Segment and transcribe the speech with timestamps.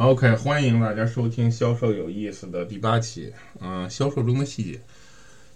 [0.00, 3.30] OK，欢迎大家收听《销售有意思》的第八期。
[3.60, 4.80] 嗯、销售中的细节。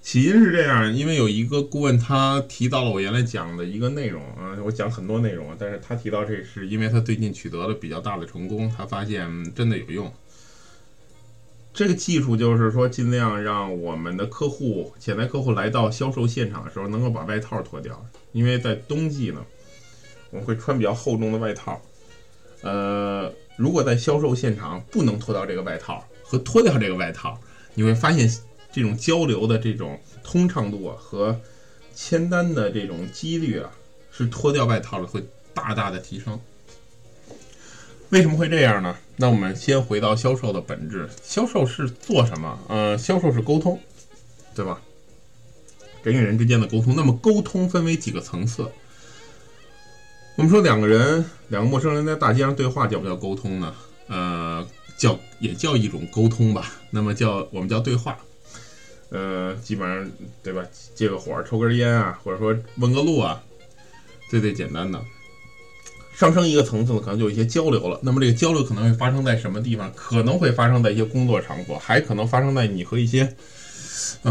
[0.00, 10.12] 起因是这样，因为有一个顾问他提到了我原来讲的一个内容啊、我讲很多内容，但是他提到这是因为他最近取得了比较大的成功，他发现真的有用。
[11.72, 19.40] 这个技术就是说，尽量让我们的客户、潜在客户来到销售现场的时候，能够把外套脱掉，因为在冬季呢，
[20.30, 21.80] 我们会穿比较厚重的外套。
[22.62, 27.38] 呃，如果在销售现场不能脱掉这个外套和脱掉这个外套，
[27.74, 28.30] 你会发现
[28.72, 31.38] 这种交流的这种通畅度啊和
[31.94, 33.70] 签单的这种几率啊，
[34.10, 36.40] 是脱掉外套的会大大的提升。
[38.10, 38.96] 为什么会这样呢？
[39.16, 42.58] 那我们先回到销售的本质，销售是做什么？
[42.68, 43.78] 呃，销售是沟通，
[44.54, 44.80] 对吧？
[46.02, 46.94] 人与人之间的沟通。
[46.96, 48.70] 那么沟通分为几个层次？
[50.34, 53.74] 我们说两个人，两个陌生人在大街上对话叫不叫沟通呢？
[54.08, 56.72] 呃，叫也叫一种沟通吧。
[56.90, 58.16] 那么叫我们叫对话。
[59.10, 60.10] 呃，基本上
[60.42, 60.64] 对吧？
[60.94, 63.42] 借个火，抽根烟啊，或者说问个路啊，
[64.30, 64.98] 最最简单的。
[66.16, 68.00] 上升一个层次呢，可能就有一些交流了。
[68.02, 69.92] 那么这个交流可能会发生在什么地方？
[69.94, 73.36] 可能会发生在一些工作场所，还可能发生在你和一些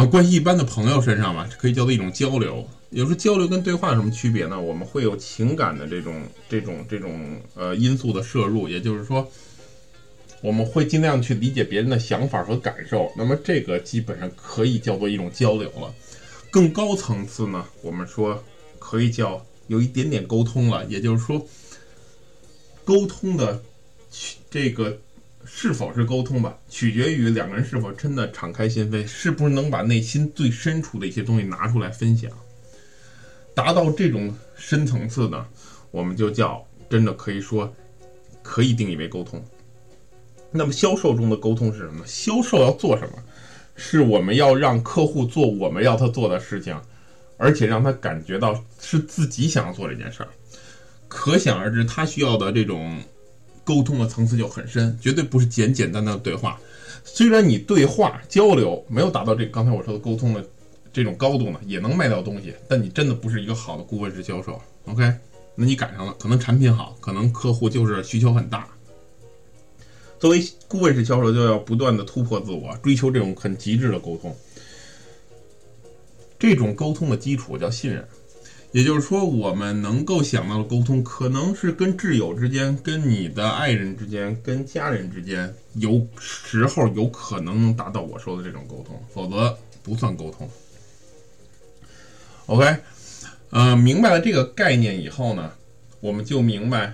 [0.09, 2.67] 关系一般的朋友身上吧，可以叫做一种交流。
[2.91, 4.59] 有时候交流跟对话有什么区别呢？
[4.59, 9.25] 我们会有情感的这种这种这种呃因素的摄入，也就是说，
[10.41, 13.09] 我们会尽量去理解别人的想法和感受。
[13.15, 15.93] 那么这个基本上可以叫做一种交流了。
[16.49, 18.43] 更高层次呢，我们说
[18.77, 21.47] 可以叫有一点点沟通了，也就是说。
[22.83, 23.61] 沟通的
[24.49, 24.97] 这个
[25.45, 32.29] 是否是沟通吧，取决于两个人是否真的敞开心扉，是不是能把内心最深处的一些东西拿出来分享。
[33.53, 35.45] 达到这种深层次呢，
[35.91, 37.71] 我们就叫真的可以说
[38.41, 39.43] 可以定义为沟通。
[40.51, 42.05] 那么销售中的沟通是什么？
[42.05, 43.23] 销售要做什么？
[43.75, 46.79] 是我们要让客户做我们要他做的事情，
[47.37, 50.29] 而且让他感觉到是自己想要做这件事儿。
[51.07, 52.99] 可想而知，他需要的这种
[53.63, 56.59] 沟通的层次就很深，绝对不是简简单单的对话。
[57.03, 60.45] 虽然你对话交流没有达到这刚才我说的沟通的
[60.93, 64.61] 这种高度呢，也能卖到东西，但你真的不是一个好的顾问式销售。
[64.85, 65.13] OK，
[65.55, 68.67] 那你赶上了，可能产品好，可能客户就是需求很大。
[70.19, 74.35] 作为顾问式销售，就要不断的突破自我，追求这种很极致的沟通。
[76.37, 78.07] 这种沟通的基础叫信任。
[78.71, 90.49] 也就是说，我们能够想到的沟通，可能是跟挚友之间、跟你的爱人之间、跟家人之间，有时候有可能能达到我说的这种沟通，否则不算沟通。
[92.51, 92.75] OK，
[93.51, 95.53] 呃，明白了这个概念以后呢，
[96.01, 96.93] 我们就明白，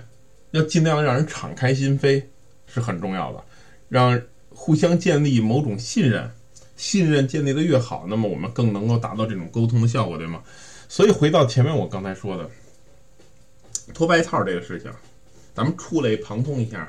[0.52, 2.22] 要尽量让人敞开心扉
[2.68, 3.42] 是很重要的，
[3.88, 6.30] 让互相建立某种信任，
[6.76, 10.40] 信任建立的越好，那么我们更能够达到这种沟通的效果，对吗？
[10.88, 12.48] 所以回到前面我刚才说的
[13.92, 14.88] 脱外套这个事情，
[15.56, 16.88] 咱们触类旁通一下，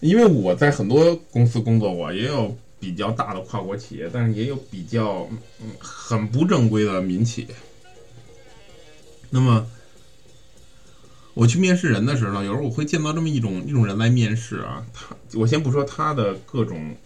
[0.00, 5.28] 因为我在很多公司工作过，也有比较大的跨国企业，但是也有比较
[5.60, 7.46] 嗯很不正规的民企。
[9.28, 9.64] 那么
[11.34, 16.96] 我去面试人的时候呢，有时候我会见到这么一种一种人来面试啊，他我先不说他的各种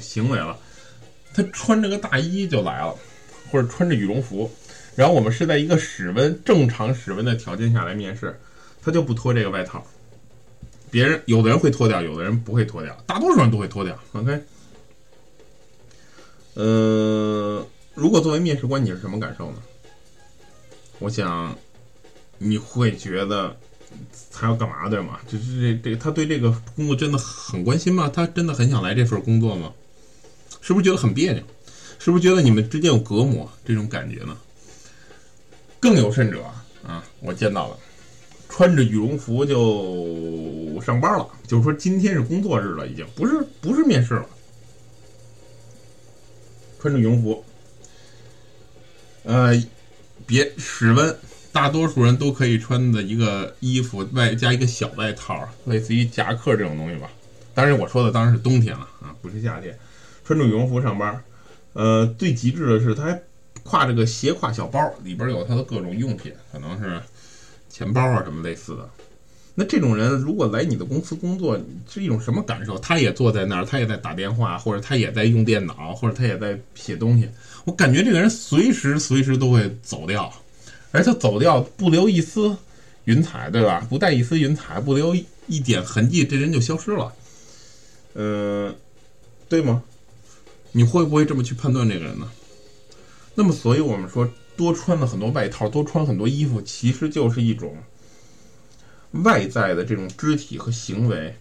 [0.00, 0.56] 行为了，
[1.34, 2.94] 他穿着个大衣就来了，
[3.50, 4.48] 或者穿着羽绒服。
[4.94, 8.38] 然后我们是在一个室温正常室温的条件下来面试，
[8.82, 9.82] 他就不脱这个外套。
[10.90, 13.98] 别人有的人会脱掉，有的人不会脱掉，大多数人都会脱掉。
[14.12, 14.38] OK，
[16.54, 19.58] 呃，如果作为面试官，你是什么感受呢？
[20.98, 21.56] 我想
[22.38, 23.56] 你会觉得
[24.30, 25.18] 他要干嘛，对吗？
[25.26, 28.08] 就是这这他对这个工作真的很关心吗？
[28.08, 29.72] 他真的很想来这份工作吗？
[30.60, 31.42] 是不是觉得很别扭？
[31.98, 34.36] 是不是觉得你们之间有隔膜这种感觉呢？
[35.80, 36.44] 更有甚者
[36.86, 37.76] 啊，我见到了，
[38.48, 44.26] 穿着羽绒服就上班了，就是说今天是工作日了，已经不是不是面试了，
[46.82, 47.44] 穿着羽绒服，
[49.22, 49.52] 呃，
[50.26, 51.16] 别室温，
[51.52, 57.08] 大多数人都可以穿的一个衣服，外加一个小外套，类似于夹克这种东西吧。
[57.54, 59.78] 当然我说的当然是冬天了啊，不是夏天，
[60.24, 61.22] 穿着羽绒服上班，
[61.74, 63.22] 呃，最极致的是他还。
[63.64, 67.00] 挎着个斜挎小包，里边有他的各种用品，可能是
[67.70, 68.90] 钱包啊什么类似的。
[69.54, 72.78] 那这种人如果来你的公司工作，是一种什么感受？
[72.78, 77.28] 他也坐在那儿，他也在打电话，或者他也在用电脑，或者他也在写东西。
[77.64, 80.32] 我感觉这个人随时随时都会走掉，
[80.90, 82.56] 而他走掉不留一丝
[83.04, 83.86] 云彩，对吧？
[83.90, 85.14] 不带一丝云彩，不留
[85.46, 87.12] 一点痕迹，这人就消失了。
[88.14, 88.74] 嗯，
[89.48, 89.82] 对吗？
[90.72, 92.30] 你会不会这么去判断这个人呢？
[93.34, 94.26] 那么，所以我们说，
[94.56, 97.76] 多穿了很多外套，多穿很多衣服，其实就是一种
[99.12, 101.34] 外在的这种肢体和行为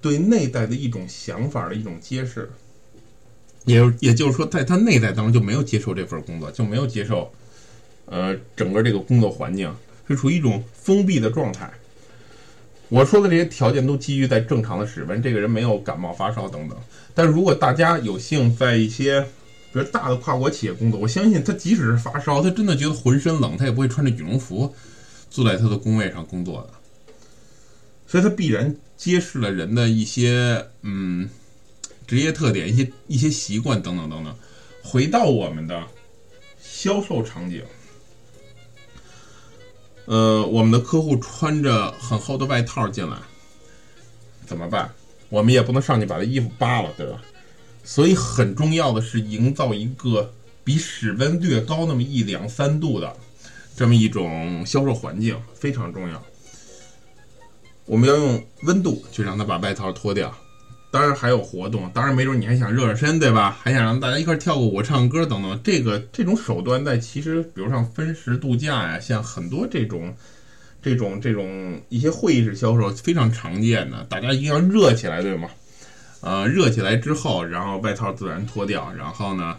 [0.00, 2.50] 对内在的一种想法的一种揭示。
[3.64, 7.32] 也也就是说，在他内在当中就没有接受这份工作，就没有接受，
[8.06, 9.72] 呃，整个这个工作环境
[10.08, 11.72] 是处于一种封闭的状态。
[12.88, 16.76] 我说的这些条件都基于在正常的室温，这个人没有感冒发烧等等。
[17.14, 19.22] 但如果大家有幸在一些
[19.72, 24.74] 比如大的跨国企业工作，我相信他即使是发烧，他真的觉得浑身冷，他也不会穿着羽绒服
[25.30, 26.81] 坐在他的工位上工作的。
[28.12, 31.30] 所以，他必然揭示了人的一些嗯。
[32.04, 34.36] 职业特点、一些一些习惯等等等等，
[34.82, 35.82] 回到我们的
[36.60, 37.62] 销售场景，
[40.04, 43.16] 呃，我们的客户穿着很厚的外套进来，
[44.44, 44.92] 怎么办？
[45.30, 47.22] 我们也不能上去把他衣服扒了，对吧？
[47.82, 53.16] 所以很重要的是营造一个比室温略高那么一两三度的
[53.74, 56.22] 这么一种销售环境，非常重要。
[57.86, 60.34] 我们要用温度去让他把外套脱掉。
[60.90, 63.56] 当然还有活动，当然没准你还想热热身，对吧？
[63.62, 65.58] 还想让大家一块跳个舞、唱歌等等。
[65.64, 70.14] 这个这种手段在其实，比如像分时度假呀，像很多这种、
[70.82, 74.04] 这种、这种一些会议室销售非常常见的。
[74.10, 75.48] 大家一定要热起来，对吗？
[76.20, 79.56] 呃，热起来之后，然后外套自然脱掉，然后呢，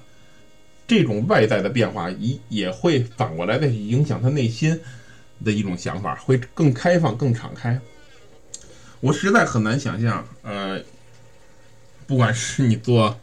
[0.88, 4.80] 这种外在的变化也也会反过来的影响他内心
[5.44, 7.80] 的一种想法，会更开放、更敞开。
[9.04, 10.82] 我实在很难想象，呃。
[12.06, 13.18] 不管是你做，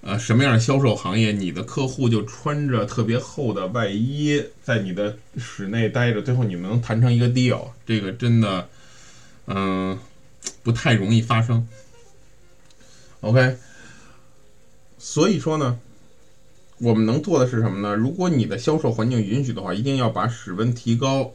[0.00, 8.66] 呃什么样的销售行业，你的客户就穿着特别厚的外衣在你的室内待着，最后你们能谈成一个 deal，这个真的，
[9.46, 9.98] 嗯，
[10.62, 11.68] 不太容易发生。
[13.20, 13.58] OK，
[14.98, 15.78] 所以说呢，
[16.78, 17.94] 我们能做的是什么呢？
[17.94, 21.34] 如果你的销售环境允许的话，一定要把室温提高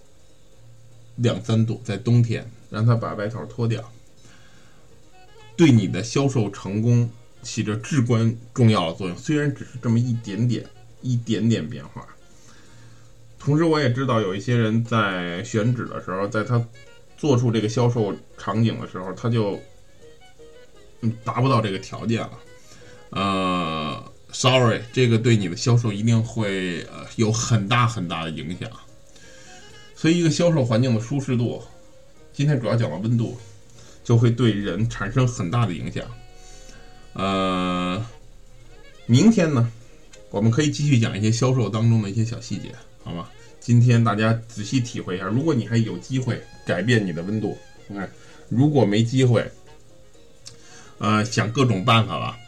[1.18, 3.92] 两三度，在冬天让他把外套脱掉。
[5.56, 7.10] 对你的销售成功
[7.42, 10.66] 起着至关重要的作用，虽然只是这么一点点、
[11.01, 12.07] 一点点变化。
[13.38, 16.66] 同时，我也知道有一些人在选址的时候，在他
[17.18, 19.60] 做出这个销售场景的时候，他就
[21.01, 22.31] 嗯达不到这个条件了。
[23.12, 28.69] 呃，sorry，这个对你的销售一定会呃有很大很大的影响。
[29.95, 31.63] 所以，一个销售环境的舒适度，
[32.39, 33.38] 今天主要讲了温度。
[34.01, 36.03] 就会对人产生很大的影响。
[37.13, 38.03] 呃，
[39.06, 39.71] 明天呢，
[40.31, 43.30] 我们可以继续讲一些销售当中的一些小细节，好吗？
[43.59, 47.56] 今天大家仔细体会一下，如果你还有机会改变你的温度，
[47.88, 48.09] 你看，
[48.47, 49.51] 如果没机会，
[50.97, 52.39] 呃，想各种办法吧，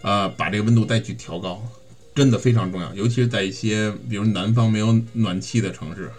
[0.00, 1.62] 呃，把这个温度再去调高，
[2.14, 6.10] 真的非常重要，尤其是在一些比如南方没有暖气的城市，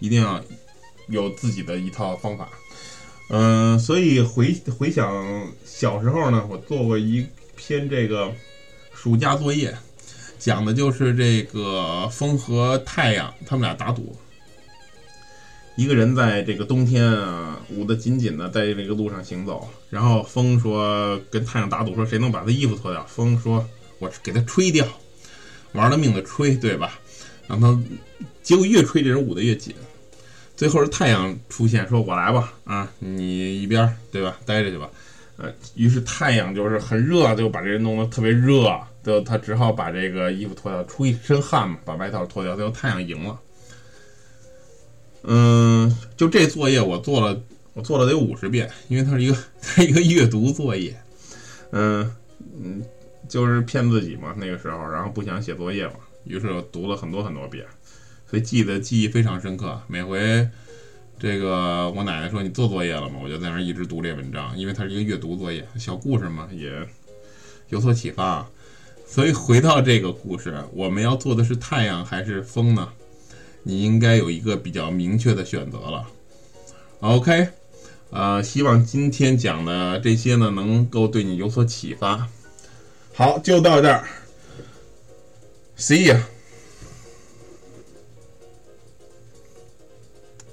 [0.00, 0.44] 一定要
[1.08, 2.48] 有自己的一套方法。
[3.30, 7.26] 嗯，所以回回想小时候呢，我做过一
[7.56, 8.32] 篇这个
[8.94, 9.76] 暑假作业，
[10.38, 14.16] 讲的就是这个风和太阳他们俩打赌。
[15.76, 23.04] 一个人在这个冬天啊，捂得紧紧的，在这个路上行走，然后风说跟太阳打赌，说谁能把他衣服脱掉？
[23.06, 23.64] 风说，
[24.00, 24.84] 我给他吹掉，
[25.72, 26.98] 玩了命的吹，对吧？
[27.46, 27.80] 让他，
[28.42, 29.72] 结果越吹这人捂得越紧。
[30.58, 34.90] 最后是太阳出现，说我来吧，啊，你一边对吧，待着去吧，
[35.36, 43.38] 呃，于是太阳就是很热，就把这人弄得特别热，就他只好把这个衣服脱掉，出一身汗嘛，把外套脱掉，最后太阳赢了。
[45.22, 47.40] 嗯，就这作业我做了，
[47.74, 51.00] 我做了得五十遍，因为它是一个它一个阅读作业，
[51.70, 52.12] 嗯
[52.60, 52.82] 嗯，
[53.28, 57.64] 就是骗自己嘛，那个时候，然后不想写作业嘛，于是我读了很多很多遍。
[58.28, 59.80] 所以记得记忆非常深刻。
[59.86, 60.48] 每回
[61.18, 63.18] 这个我奶奶说你做作业了吗？
[63.22, 66.70] 我就在那儿一直读这文章，因为它是一个阅读作业，小故事嘛，也
[67.70, 68.46] 有所启发。
[69.06, 72.88] 所以回到这个故事，我们要做的是太阳还是风呢？
[73.62, 76.06] 你应该有一个比较明确的选择了。
[77.00, 77.48] OK，
[78.10, 82.28] 呃，希望今天讲的这些呢，能够对你有所启发。
[83.14, 84.06] 好，就到这儿
[85.76, 86.37] ，See you。